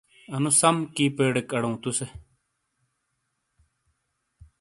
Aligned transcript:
انُو 0.35 0.51
سَم 0.59 0.75
کی 0.95 1.05
پیڈک 1.15 1.49
اڑؤں 1.55 1.75
تُسے۔ 1.81 2.07